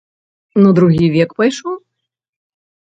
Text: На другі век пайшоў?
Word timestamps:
На 0.63 0.69
другі 0.79 1.05
век 1.19 1.37
пайшоў? 1.43 1.75